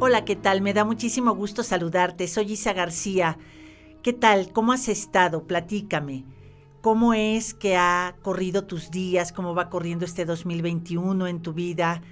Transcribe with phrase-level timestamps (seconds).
[0.00, 0.60] Hola, ¿qué tal?
[0.60, 2.28] Me da muchísimo gusto saludarte.
[2.28, 3.38] Soy Isa García.
[4.02, 4.52] ¿Qué tal?
[4.52, 5.46] ¿Cómo has estado?
[5.46, 6.24] Platícame.
[6.82, 9.32] ¿Cómo es que ha corrido tus días?
[9.32, 12.02] ¿Cómo va corriendo este 2021 en tu vida?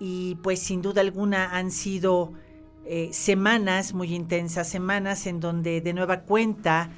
[0.00, 2.32] Y pues sin duda alguna han sido
[2.86, 6.88] eh, semanas muy intensas, semanas en donde de nueva cuenta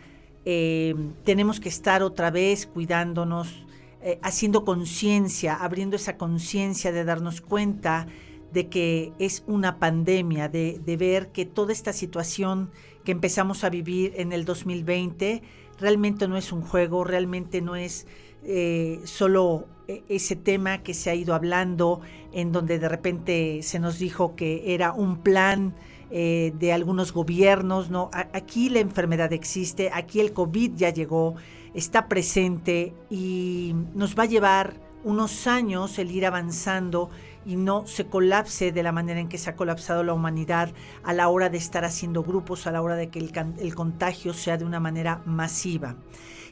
[0.45, 0.95] eh,
[1.25, 3.67] tenemos que estar otra vez cuidándonos,
[4.03, 8.07] eh, haciendo conciencia, abriendo esa conciencia de darnos cuenta
[8.53, 12.71] de que es una pandemia, de, ver que toda esta situación
[13.05, 15.43] que empezamos a vivir en el 2020
[15.79, 18.07] realmente no es un juego, realmente no es
[18.43, 22.01] eh, solo e, ese tema que se ha ido hablando,
[22.33, 25.75] en donde de repente se nos dijo que era un plan
[26.11, 28.11] eh, de algunos gobiernos, ¿no?
[28.13, 31.37] aquí la enfermedad existe, aquí el COVID ya llegó,
[31.75, 37.11] está presente y nos va a llevar unos años el ir avanzando
[37.47, 40.73] y no se colapse de la manera en que se ha colapsado la humanidad
[41.03, 44.35] a la hora de estar haciendo grupos, a la hora de que el, el contagio
[44.35, 45.97] sea de una manera masiva.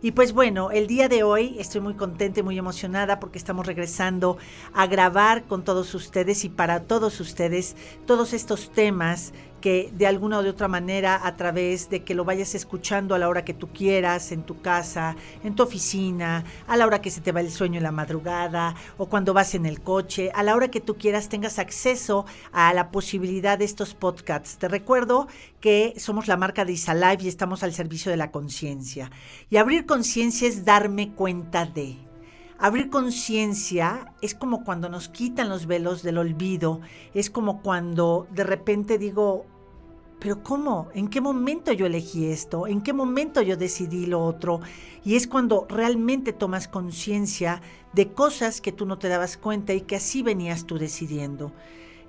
[0.01, 3.67] Y pues bueno, el día de hoy estoy muy contenta y muy emocionada porque estamos
[3.67, 4.39] regresando
[4.73, 7.75] a grabar con todos ustedes y para todos ustedes
[8.07, 12.25] todos estos temas que de alguna o de otra manera a través de que lo
[12.25, 16.77] vayas escuchando a la hora que tú quieras, en tu casa, en tu oficina, a
[16.77, 19.67] la hora que se te va el sueño en la madrugada o cuando vas en
[19.67, 23.95] el coche, a la hora que tú quieras tengas acceso a la posibilidad de estos
[23.95, 24.59] podcasts.
[24.59, 25.29] Te recuerdo
[25.61, 29.11] que somos la marca de Isalive y estamos al servicio de la conciencia.
[29.51, 32.08] Y abrir conciencia es darme cuenta de.
[32.59, 36.81] Abrir conciencia es como cuando nos quitan los velos del olvido,
[37.15, 39.47] es como cuando de repente digo,
[40.19, 40.89] pero ¿cómo?
[40.95, 42.67] ¿En qué momento yo elegí esto?
[42.67, 44.61] ¿En qué momento yo decidí lo otro?
[45.05, 49.83] Y es cuando realmente tomas conciencia de cosas que tú no te dabas cuenta y
[49.83, 51.53] que así venías tú decidiendo.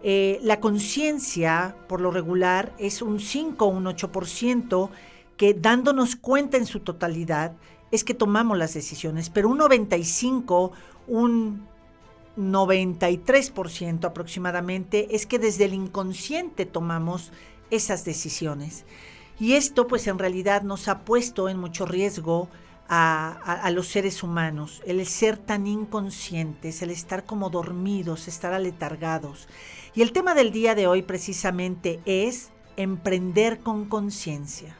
[0.01, 4.89] Eh, la conciencia, por lo regular, es un 5 o un 8%
[5.37, 7.55] que dándonos cuenta en su totalidad,
[7.91, 10.71] es que tomamos las decisiones, pero un 95,
[11.07, 11.67] un
[12.37, 17.31] 93% aproximadamente es que desde el inconsciente tomamos
[17.69, 18.85] esas decisiones.
[19.39, 22.49] Y esto pues en realidad nos ha puesto en mucho riesgo
[22.91, 29.47] a, los seres humanos, el ser tan inconscientes, el estar como dormidos, estar aletargados.
[29.93, 34.78] Y el tema del día de hoy precisamente es emprender con conciencia.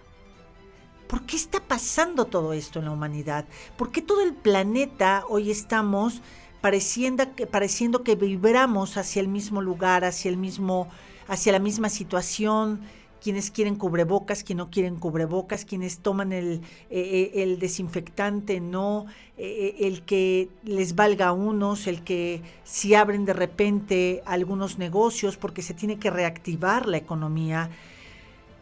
[1.09, 3.45] ¿Por qué está pasando todo esto en la humanidad?
[3.77, 6.21] ¿Por qué todo el planeta hoy estamos
[6.61, 10.87] pareciendo que, pareciendo que vibramos hacia el mismo lugar, hacia el mismo,
[11.27, 12.81] hacia la misma situación?
[13.21, 19.07] quienes quieren cubrebocas, quienes no quieren cubrebocas, quienes toman el, eh, eh, el desinfectante, no,
[19.35, 25.35] eh, el que les valga a unos, el que si abren de repente algunos negocios
[25.35, 27.69] porque se tiene que reactivar la economía,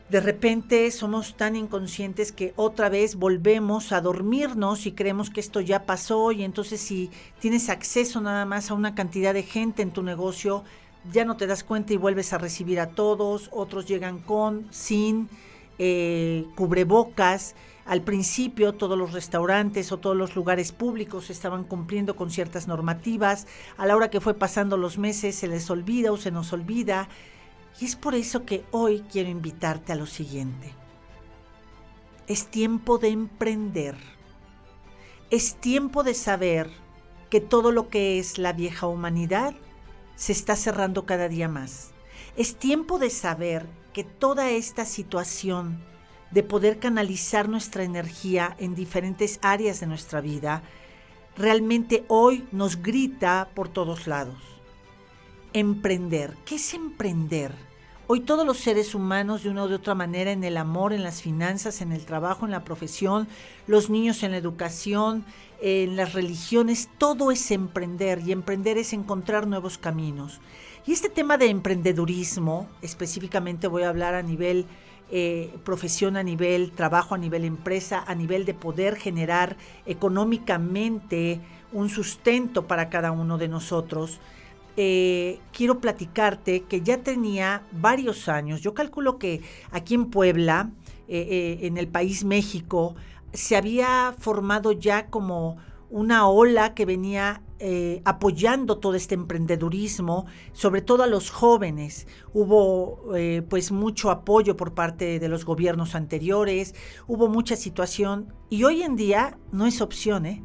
[0.09, 5.59] de repente somos tan inconscientes que otra vez volvemos a dormirnos y creemos que esto
[5.59, 9.91] ya pasó y entonces si tienes acceso nada más a una cantidad de gente en
[9.91, 10.63] tu negocio,
[11.12, 15.29] ya no te das cuenta y vuelves a recibir a todos, otros llegan con, sin
[15.78, 17.56] eh, cubrebocas.
[17.85, 23.47] Al principio todos los restaurantes o todos los lugares públicos estaban cumpliendo con ciertas normativas.
[23.78, 27.07] A la hora que fue pasando los meses se les olvida o se nos olvida
[27.79, 30.73] y es por eso que hoy quiero invitarte a lo siguiente.
[32.27, 33.95] Es tiempo de emprender.
[35.29, 36.69] Es tiempo de saber
[37.29, 39.53] que todo lo que es la vieja humanidad
[40.15, 41.91] se está cerrando cada día más.
[42.35, 45.83] Es tiempo de saber que toda esta situación
[46.31, 50.63] de poder canalizar nuestra energía en diferentes áreas de nuestra vida,
[51.38, 54.41] realmente hoy nos grita por todos lados.
[55.53, 56.35] Emprender.
[56.45, 57.66] ¿Qué es emprender?
[58.09, 61.22] Hoy todos los seres humanos, de una u otra manera, en el amor, en las
[61.22, 63.28] finanzas, en el trabajo, en la profesión,
[63.68, 65.25] los niños en la educación,
[65.62, 70.39] en las religiones, todo es emprender y emprender es encontrar nuevos caminos.
[70.86, 74.68] Y este tema de emprendedurismo, específicamente voy a hablar a nivel
[75.12, 81.42] eh, profesión, a nivel trabajo, a nivel empresa, a nivel de poder generar económicamente
[81.74, 84.21] un sustento para cada uno de nosotros
[84.79, 89.41] eh, quiero platicarte que ya tenía varios años, yo calculo que
[89.71, 90.69] aquí en Puebla,
[91.07, 92.95] eh, eh, en el país México,
[93.33, 95.57] se había formado ya como
[95.89, 97.41] una ola que venía
[98.06, 102.06] apoyando todo este emprendedurismo, sobre todo a los jóvenes.
[102.31, 103.01] Hubo
[103.50, 106.75] pues mucho apoyo por parte de los gobiernos anteriores,
[107.07, 110.44] hubo mucha situación y hoy en día no es opción, ¿eh?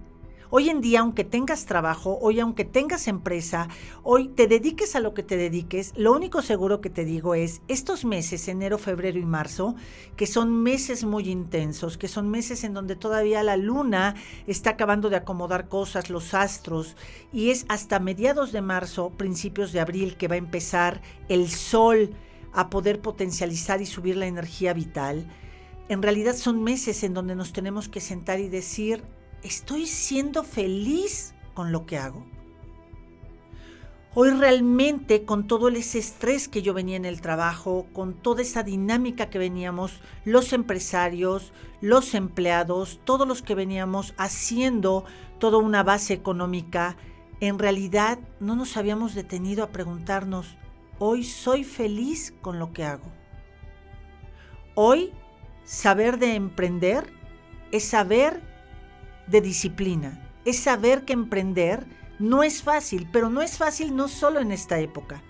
[0.55, 3.69] Hoy en día, aunque tengas trabajo, hoy aunque tengas empresa,
[4.03, 7.63] hoy te dediques a lo que te dediques, lo único seguro que te digo es,
[7.69, 9.77] estos meses, enero, febrero y marzo,
[10.15, 14.15] que son meses muy intensos, que son meses en donde todavía la luna
[14.47, 16.99] está acabando de acomodar cosas, los astros,
[17.33, 21.01] y es hasta mediados de marzo, principios de abril, que va a empezar
[21.31, 22.11] el sol
[22.53, 25.27] a poder potencializar y subir la energía vital.
[25.89, 29.03] En realidad son meses en donde nos tenemos que sentar y decir,
[29.43, 32.25] ¿estoy siendo feliz con lo que hago?
[34.15, 38.63] Hoy realmente con todo ese estrés que yo venía en el trabajo, con toda esa
[38.63, 45.07] dinámica que veníamos los empresarios, los empleados, todos los que veníamos haciendo
[45.39, 46.99] toda una base económica,
[47.41, 50.59] en realidad no nos habíamos detenido a preguntarnos,
[50.99, 53.11] hoy soy feliz con lo que hago.
[54.75, 55.13] Hoy
[55.65, 57.11] saber de emprender
[57.73, 58.52] es saber
[59.27, 61.87] de disciplina, es saber que emprender
[62.19, 65.23] no es fácil, pero no es fácil no solo en esta época.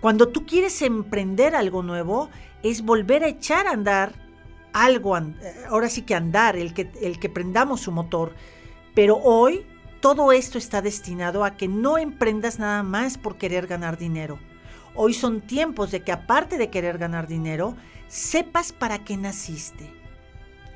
[0.00, 2.28] Cuando tú quieres emprender algo nuevo,
[2.62, 4.12] es volver a echar a andar
[4.74, 5.16] algo,
[5.70, 8.34] ahora sí que andar, el que, el que prendamos su motor.
[8.94, 9.64] Pero hoy
[10.00, 14.38] todo esto está destinado a que no emprendas nada más por querer ganar dinero.
[14.94, 17.74] Hoy son tiempos de que aparte de querer ganar dinero,
[18.08, 19.90] sepas para qué naciste.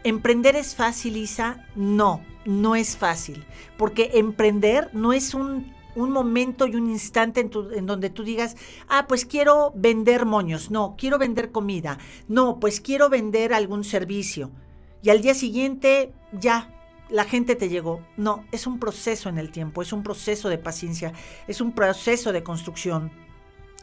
[0.05, 1.67] ¿Emprender es fácil, Isa?
[1.75, 3.45] No, no es fácil,
[3.77, 8.56] porque emprender no es un, momento y un instante en, en, donde tú digas,
[8.89, 11.99] ah, pues quiero vender moños, no, quiero vender comida,
[12.29, 14.53] no, pues quiero vender algún servicio.
[15.03, 16.73] Y al día siguiente, ya,
[17.09, 18.00] la gente te llegó.
[18.17, 21.12] No, es un proceso en el tiempo, es un proceso de paciencia,
[21.47, 23.11] es un proceso de construcción.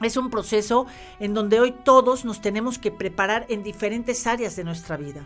[0.02, 0.88] Es un proceso
[1.20, 5.26] en donde hoy todos nos tenemos que preparar en diferentes áreas de nuestra vida.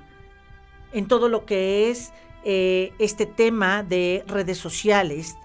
[0.91, 2.12] En todo lo que es
[2.44, 5.36] eh, este tema de redes sociales,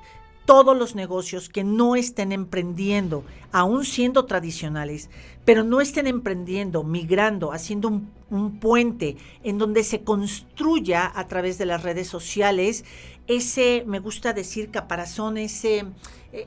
[0.45, 5.09] todos los negocios que no estén emprendiendo, aún siendo tradicionales,
[5.45, 11.57] pero no estén emprendiendo, migrando, haciendo un, un, puente en donde se construya a través
[11.57, 12.85] de las redes sociales
[13.27, 15.87] ese, me gusta decir, caparazón, ese,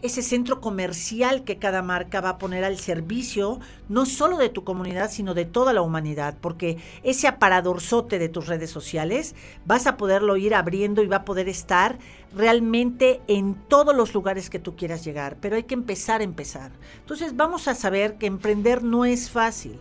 [0.02, 3.60] ese centro comercial que cada marca va a poner al servicio,
[3.90, 8.48] no solo de tu comunidad, sino de toda la humanidad, porque ese aparadorzote de tus
[8.48, 9.34] redes sociales
[9.66, 11.98] vas a poderlo ir abriendo y va a poder estar
[12.36, 16.72] realmente en todos los lugares que tú quieras llegar, pero hay que empezar a empezar.
[17.00, 19.80] Entonces vamos a saber que emprender no es fácil.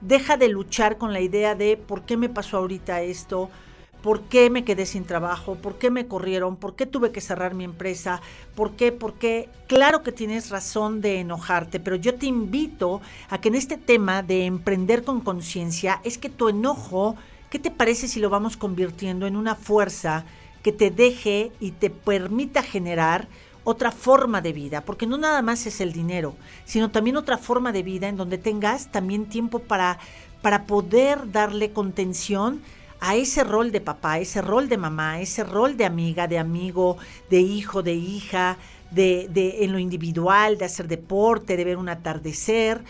[0.00, 3.50] Deja de luchar con la idea de por qué me pasó ahorita esto,
[4.02, 5.54] ¿Por qué me quedé sin trabajo?
[5.54, 6.56] ¿Por qué me corrieron?
[6.56, 8.20] ¿Por qué tuve que cerrar mi empresa?
[8.56, 8.90] ¿Por qué?
[8.90, 9.48] ¿Por qué?
[9.68, 13.00] Claro que tienes razón de enojarte, pero yo te invito
[13.30, 17.14] a que en este tema de emprender con conciencia es que tu enojo,
[17.48, 20.24] ¿qué te parece si lo vamos convirtiendo en una fuerza
[20.64, 23.28] que te deje y te permita generar
[23.64, 26.34] otra forma de vida, porque no nada más es el dinero,
[26.64, 29.98] sino también otra forma de vida en donde tengas también tiempo para,
[30.40, 32.60] para poder darle contención
[33.04, 36.98] a ese rol de papá, ese rol de mamá, ese rol de amiga, de amigo,
[37.28, 38.58] de hijo, de hija,
[38.92, 39.28] de,
[39.58, 42.84] en lo individual, de hacer deporte, de ver un atardecer.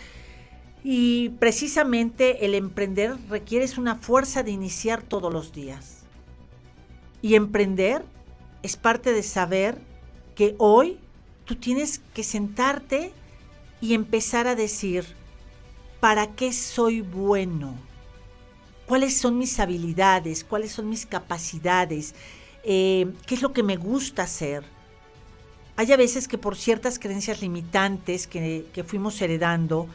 [0.83, 6.03] Y precisamente el emprender requiere una fuerza de iniciar todos los días.
[7.23, 8.05] Y emprender
[8.61, 9.79] es parte de saber
[10.35, 10.99] que hoy
[11.45, 13.11] tú tienes que sentarte
[13.81, 15.05] y empezar a decir,
[15.99, 17.73] ¿para qué soy bueno?
[18.93, 22.13] Cuáles son mis habilidades, cuáles son mis capacidades,
[22.63, 24.63] eh, qué es lo que me gusta hacer.
[25.75, 29.87] Hay a veces que por ciertas creencias limitantes que, que fuimos heredando,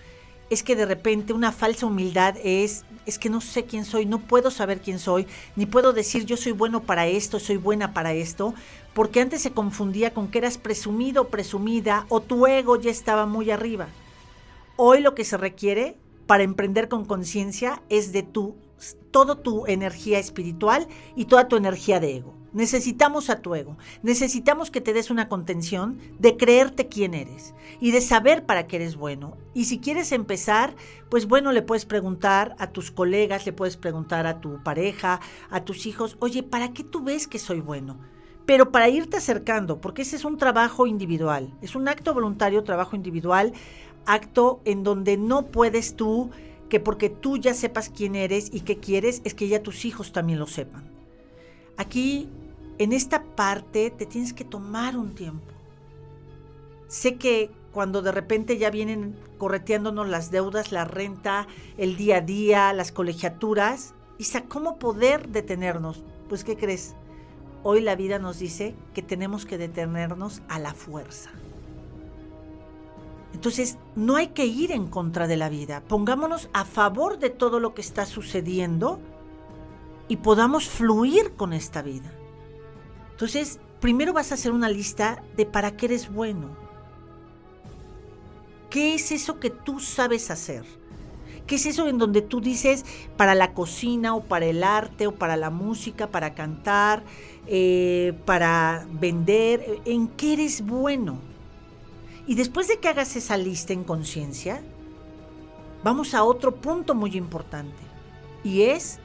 [0.50, 4.18] es que de repente una falsa humildad es, es que no sé quién soy, no
[4.18, 8.14] puedo saber quién soy, ni puedo decir yo soy bueno para esto, soy buena para
[8.14, 8.52] esto,
[8.94, 13.52] porque antes se confundía con que eras presumido presumida o tu ego ya estaba muy
[13.52, 13.86] arriba.
[14.74, 18.56] Hoy lo que se requiere para emprender con conciencia es de tu
[19.10, 22.34] toda tu energía espiritual y toda tu energía de ego.
[22.52, 27.90] Necesitamos a tu ego, necesitamos que te des una contención de creerte quién eres y
[27.90, 29.36] de saber para qué eres bueno.
[29.52, 30.74] Y si quieres empezar,
[31.10, 35.20] pues bueno, le puedes preguntar a tus colegas, le puedes preguntar a tu pareja,
[35.50, 37.98] a tus hijos, oye, ¿para qué tú ves que soy bueno?
[38.46, 42.96] Pero para irte acercando, porque ese es un trabajo individual, es un acto voluntario, trabajo
[42.96, 43.52] individual,
[44.06, 46.30] acto en donde no puedes tú
[46.68, 50.12] que porque tú ya sepas quién eres y qué quieres, es que ya tus hijos
[50.12, 50.90] también lo sepan.
[51.76, 52.28] Aquí,
[52.78, 55.52] en esta parte, te tienes que tomar un tiempo.
[56.88, 61.46] Sé que cuando de repente ya vienen correteándonos las deudas, la renta,
[61.76, 66.02] el día a día, las colegiaturas, Isa, ¿cómo poder detenernos?
[66.28, 66.96] Pues, ¿qué crees?
[67.62, 71.30] hoy la vida nos dice que tenemos que detenernos a la fuerza.
[73.38, 75.80] Entonces, no hay que ir en contra de la vida.
[75.86, 78.98] Pongámonos a favor de todo lo que está sucediendo
[80.08, 82.12] y podamos fluir con esta vida.
[83.12, 86.48] Entonces, primero vas a hacer una lista de para qué eres bueno.
[88.70, 90.64] ¿Qué es eso que tú sabes hacer?
[91.46, 92.84] ¿Qué es eso en donde tú dices
[93.16, 97.04] para la cocina o para el arte o para la música, para cantar,
[97.46, 99.80] eh, para vender?
[99.84, 101.27] ¿En qué eres bueno?
[102.28, 104.62] Y después de que hagas esa lista en conciencia,
[105.82, 107.82] vamos a otro punto muy importante.
[108.44, 108.98] Y es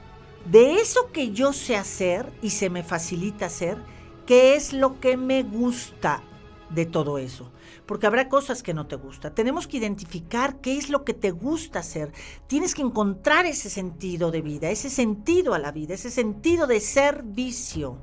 [0.52, 3.78] de eso que yo sé hacer y se me facilita hacer,
[4.26, 6.22] ¿qué es lo que me gusta
[6.70, 7.50] de todo eso?
[7.86, 9.34] Porque habrá cosas que no te gusta.
[9.34, 12.12] Tenemos que identificar qué es lo que te gusta hacer.
[12.48, 16.82] Tienes que encontrar ese sentido de vida, ese sentido a la vida, ese sentido de
[16.82, 18.00] servicio.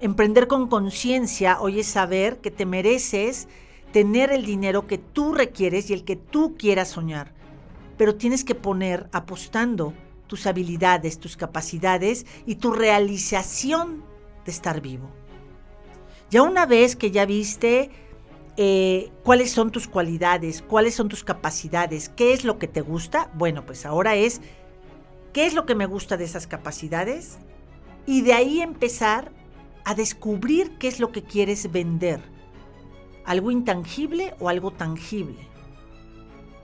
[0.00, 3.46] Emprender con conciencia hoy es saber que te mereces
[3.96, 7.32] tener el dinero que tú requieres y el que tú quieras soñar.
[7.96, 9.94] Pero tienes que poner apostando
[10.26, 14.04] tus habilidades, tus capacidades y tu realización
[14.44, 15.08] de estar vivo.
[16.28, 17.88] Ya una vez que ya viste
[18.58, 23.30] eh, cuáles son tus cualidades, cuáles son tus capacidades, qué es lo que te gusta,
[23.32, 24.42] bueno, pues ahora es
[25.32, 27.38] qué es lo que me gusta de esas capacidades
[28.04, 29.32] y de ahí empezar
[29.86, 32.35] a descubrir qué es lo que quieres vender
[33.26, 35.46] algo intangible o algo tangible.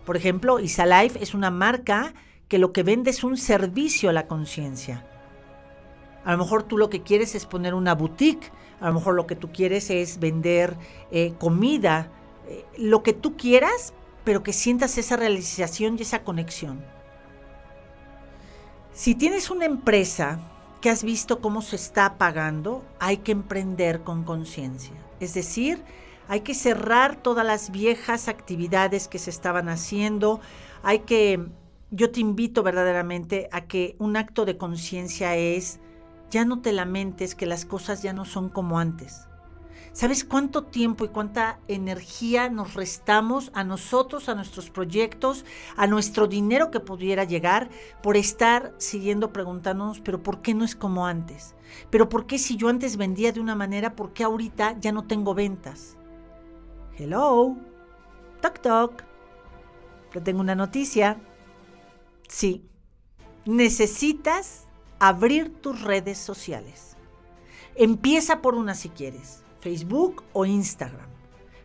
[0.07, 2.15] Por ejemplo, Isalife es una marca
[2.49, 5.07] que lo que vende es un servicio a la conciencia.
[6.25, 8.51] A lo mejor tú lo que quieres es poner una boutique,
[8.81, 10.77] a lo mejor lo que tú quieres es vender
[11.11, 12.09] eh, comida,
[12.49, 13.93] eh, lo que tú quieras,
[14.25, 16.85] pero que sientas esa realización y esa conexión.
[18.93, 20.39] Si tienes una empresa
[20.81, 24.95] que has visto cómo se está pagando, hay que emprender con conciencia.
[25.21, 25.83] Es decir,
[26.33, 30.41] hay que cerrar todas las viejas actividades que se estaban haciendo,
[30.83, 31.47] hay que,
[31.91, 35.79] yo te invito verdaderamente a que un acto de conciencia es,
[36.31, 39.29] ya no te lamentes que las cosas ya no son como antes.
[39.93, 45.45] ¿Sabes cuánto tiempo y cuánta energía nos restamos a nosotros, a nuestros proyectos,
[45.77, 47.69] a nuestro dinero que pudiera llegar
[48.03, 51.55] por estar siguiendo preguntándonos, pero ¿por qué no es como antes?
[51.91, 55.07] ¿Pero por qué si yo antes vendía de una manera, por qué ahorita ya no
[55.07, 55.99] tengo ventas?
[57.03, 57.57] Hello.
[58.41, 59.03] Toc toc.
[60.15, 61.19] Le tengo una noticia.
[62.29, 62.65] Sí.
[63.45, 64.67] Necesitas
[65.01, 66.97] abrir tus redes sociales.
[67.75, 71.09] Empieza por una si quieres, Facebook o Instagram.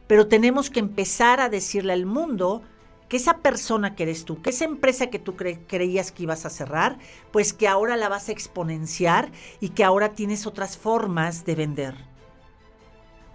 [0.08, 2.63] Pero tenemos que empezar a decirle al mundo
[3.08, 6.50] que esa persona que eres tú, que esa empresa que tú creías que ibas a
[6.50, 6.98] cerrar,
[7.32, 11.96] pues que ahora la vas a exponenciar y que ahora tienes otras formas de vender.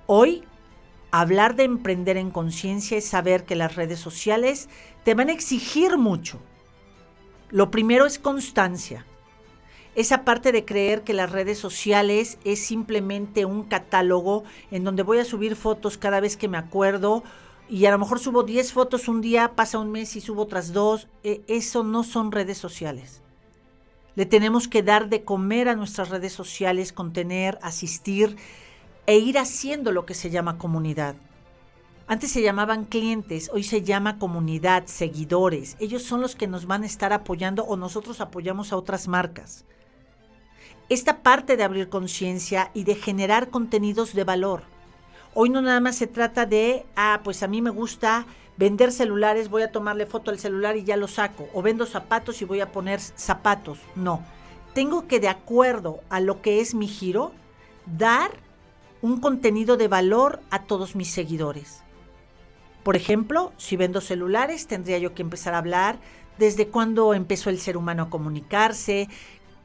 [0.06, 0.44] Hoy
[1.14, 4.70] Hablar de emprender en conciencia es saber que las redes sociales
[5.04, 6.40] te van a exigir mucho.
[7.50, 9.04] Lo primero es constancia.
[9.94, 15.18] Esa parte de creer que las redes sociales es simplemente un catálogo en donde voy
[15.18, 17.22] a subir fotos cada vez que me acuerdo
[17.68, 20.72] y a lo mejor subo 10 fotos un día, pasa un mes y subo otras
[20.72, 21.08] dos.
[21.24, 23.20] E, eso no son redes sociales.
[24.14, 28.36] Le tenemos que dar de comer a nuestras redes sociales, contener, asistir
[29.06, 31.16] e ir haciendo lo que se llama comunidad.
[32.06, 35.76] Antes se llamaban clientes, hoy se llama comunidad, seguidores.
[35.78, 39.64] Ellos son los que nos van a estar apoyando o nosotros apoyamos a otras marcas.
[40.88, 44.64] Esta parte de abrir conciencia y de generar contenidos de valor.
[45.32, 48.26] Hoy no nada más se trata de, ah, pues a mí me gusta
[48.58, 51.48] vender celulares, voy a tomarle foto al celular y ya lo saco.
[51.54, 53.78] O vendo zapatos y voy a poner zapatos.
[53.96, 54.22] No.
[54.74, 57.32] Tengo que, de acuerdo a lo que es mi giro,
[57.86, 58.32] dar
[59.02, 61.82] un contenido de valor a todos mis seguidores.
[62.84, 65.98] Por ejemplo, si vendo celulares, tendría yo que empezar a hablar
[66.38, 69.08] desde cuándo empezó el ser humano a comunicarse,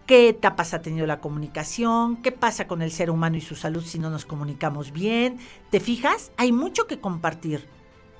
[0.06, 3.84] qué etapas ha tenido la comunicación, qué pasa con el ser humano y su salud
[3.84, 5.38] si no nos comunicamos bien.
[5.70, 6.32] ¿Te fijas?
[6.38, 7.67] Hay mucho que compartir,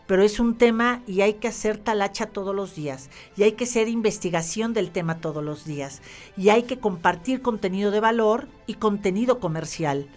[0.06, 3.66] pero es un tema y hay que hacer talacha todos los días, y hay que
[3.66, 6.02] hacer investigación del tema todos los días,
[6.36, 10.08] y hay que compartir contenido de valor y contenido comercial.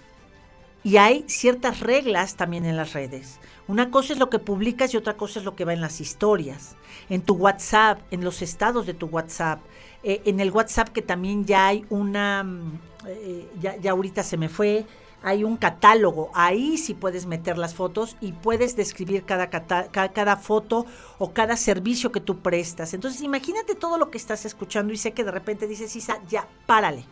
[0.83, 3.39] Y hay ciertas reglas también en las redes.
[3.69, 6.01] Una cosa es lo que publicas y otra cosa es lo que va en las
[6.01, 6.75] historias,
[7.09, 9.61] en tu WhatsApp, en los estados de tu WhatsApp,
[10.03, 14.39] eh, en el WhatsApp que también ya hay una, mm, eh, ya, ya ahorita se
[14.39, 14.87] me fue,
[15.23, 20.37] hay un catálogo, ahí sí puedes meter las fotos y puedes describir cada, cada, cada,
[20.37, 20.87] foto
[21.19, 22.95] o cada servicio que tú prestas.
[22.95, 26.49] Entonces imagínate todo lo que estás escuchando y sé que de repente dices, Isa, ya,
[26.67, 27.05] párale.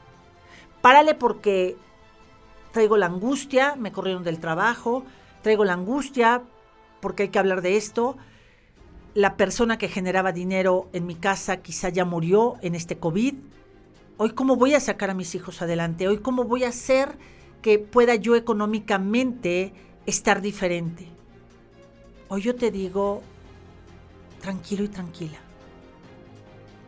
[0.81, 1.77] Párale porque
[2.73, 5.05] traigo la angustia, me corrieron del trabajo,
[5.43, 6.43] traigo la angustia
[7.01, 8.17] porque hay que hablar de esto.
[9.15, 13.35] La persona que generaba dinero en mi casa quizá ya murió en este COVID.
[14.17, 17.17] Hoy cómo voy a sacar a mis hijos adelante, hoy cómo voy a hacer
[17.63, 19.73] que pueda yo económicamente
[20.07, 21.09] estar diferente.
[22.29, 23.23] Hoy yo te digo,
[24.41, 25.39] tranquilo y tranquila.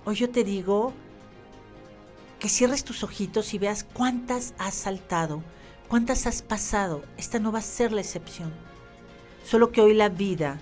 [0.04, 0.92] Hoy yo te digo
[2.38, 5.42] que cierres tus ojitos y veas cuántas has saltado,
[5.90, 7.02] cuántas has pasado.
[7.18, 8.52] Esta no va a ser la excepción.
[9.44, 10.61] Solo que hoy la vida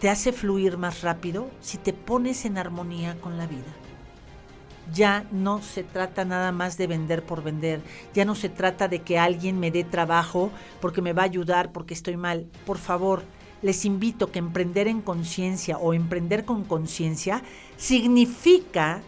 [0.00, 3.72] te hace fluir más rápido si te pones en armonía con la vida.
[4.92, 7.80] Ya no se trata nada más de vender por vender,
[8.12, 11.72] ya no se trata de que alguien me dé trabajo porque me va a ayudar
[11.72, 12.48] porque estoy mal.
[12.66, 13.22] Por favor,
[13.62, 17.42] les invito que emprender en conciencia o emprender con conciencia
[17.76, 19.00] significa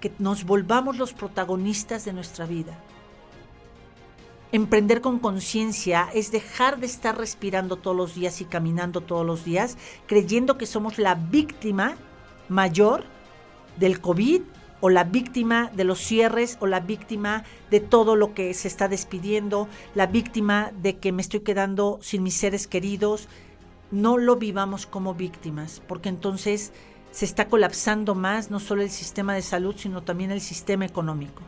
[0.00, 2.78] que nos volvamos los protagonistas de nuestra vida.
[4.54, 9.44] Emprender con conciencia es dejar de estar respirando todos los días y caminando todos los
[9.44, 11.96] días, creyendo que somos la víctima
[12.48, 13.02] mayor
[13.80, 14.42] del COVID
[14.80, 17.42] o la víctima de los cierres o la víctima
[17.72, 22.22] de todo lo que se está despidiendo, la víctima de que me estoy quedando sin
[22.22, 23.26] mis seres queridos.
[23.90, 26.72] No lo vivamos como víctimas, porque entonces
[27.10, 31.42] se está colapsando más no solo el sistema de salud, sino también el sistema económico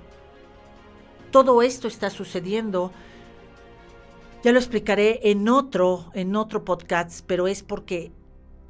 [1.37, 2.93] todo esto está sucediendo.
[4.43, 8.11] Ya lo explicaré en otro, en otro podcast, pero es porque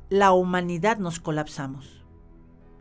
[0.09, 2.05] la humanidad nos colapsamos.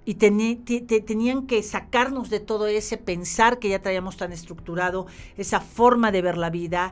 [0.06, 5.06] Y tenían que sacarnos de todo ese pensar que ya traíamos tan estructurado,
[5.38, 6.92] esa forma de ver la vida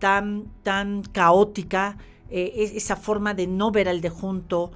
[0.00, 1.96] tan, tan caótica,
[2.28, 4.72] eh, esa forma de no ver al de junto.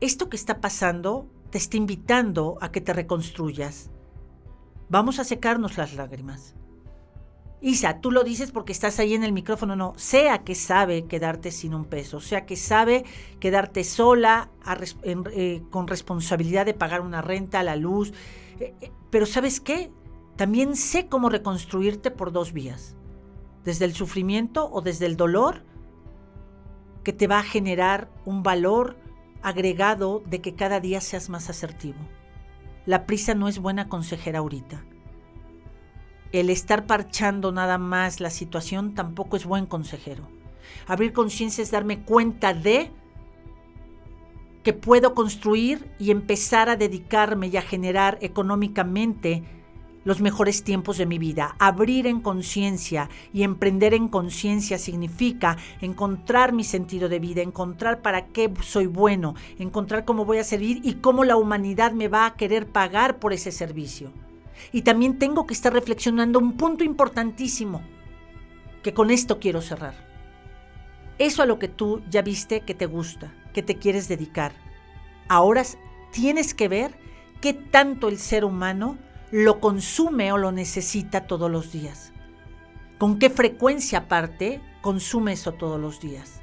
[0.00, 3.90] Esto que está pasando te está invitando a que te reconstruyas.
[4.88, 6.54] Vamos a secarnos las lágrimas.
[7.62, 11.52] Isa, tú lo dices porque estás ahí en el micrófono, no, sea que sabe quedarte
[11.52, 13.04] sin un peso, sea que sabe
[13.38, 14.50] quedarte sola
[15.04, 18.12] eh, con responsabilidad de pagar una renta, la luz,
[18.58, 19.92] eh, eh, pero ¿sabes qué?
[20.34, 22.96] También sé cómo reconstruirte por dos vías,
[23.64, 25.62] desde el sufrimiento o desde el dolor,
[27.04, 28.96] que te va a generar un valor
[29.40, 31.98] agregado de que cada día seas más asertivo.
[32.86, 34.84] La prisa no es buena consejera ahorita
[36.32, 40.26] el estar parchando nada más la situación tampoco es buen consejero.
[40.86, 42.90] Abrir conciencia es darme cuenta de
[44.62, 49.42] que puedo construir y empezar a dedicarme y a generar económicamente
[50.04, 51.54] los mejores tiempos de mi vida.
[51.58, 58.26] Abrir en conciencia y emprender en conciencia significa encontrar mi sentido de vida, encontrar para
[58.26, 62.34] qué soy bueno, encontrar cómo voy a servir y cómo la humanidad me va a
[62.34, 64.10] querer pagar por ese servicio.
[64.70, 67.82] Y también tengo que estar reflexionando un punto importantísimo,
[68.82, 69.94] que con esto quiero cerrar.
[71.18, 74.52] Eso a lo que tú ya viste que te gusta, que te quieres dedicar.
[75.28, 75.62] Ahora
[76.12, 76.94] tienes que ver
[77.40, 78.98] qué tanto el ser humano
[79.30, 82.12] lo consume o lo necesita todos los días.
[82.98, 86.40] ¿Con qué frecuencia aparte consume eso todos los días?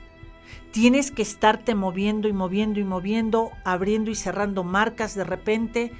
[0.71, 5.91] Tienes que estarte moviendo y moviendo y moviendo, abriendo y cerrando marcas de repente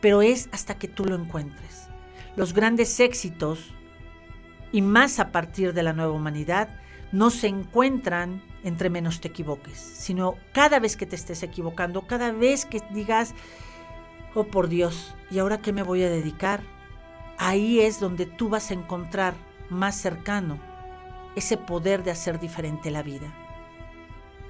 [0.00, 1.88] pero es hasta que tú lo encuentres.
[2.36, 3.72] Los grandes éxitos,
[4.72, 6.68] y más a partir de la nueva humanidad,
[7.12, 12.32] no se encuentran entre menos te equivoques, sino cada vez que te estés equivocando, cada
[12.32, 13.32] vez que digas,
[14.34, 16.62] oh por Dios, ¿y ahora qué me voy a dedicar?
[17.38, 19.34] Ahí es donde tú vas a encontrar
[19.70, 20.58] más cercano
[21.36, 23.32] ese poder de hacer diferente la vida.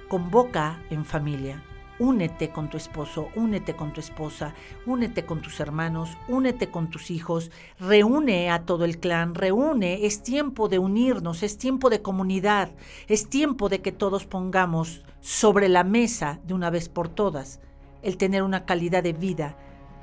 [0.07, 1.63] Convoca en familia,
[1.99, 4.53] Únete con tu esposo, únete con tu esposa,
[4.85, 10.21] únete con tus hermanos, únete con tus hijos, reúne a todo el clan, reúne, es
[10.21, 12.71] tiempo de unirnos, es tiempo de comunidad,
[13.07, 17.59] es tiempo de que todos pongamos sobre la mesa de una vez por todas
[18.03, 19.57] el tener una calidad de vida,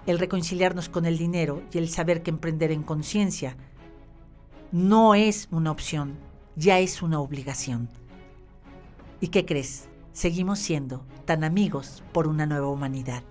[0.06, 3.56] el reconciliarnos con el dinero y el saber que emprender en conciencia
[4.72, 6.16] no es una opción,
[6.56, 7.88] ya es una obligación.
[9.20, 9.88] ¿Y qué crees?
[10.14, 13.22] Seguimos siendo tan amigos por una nueva humanidad.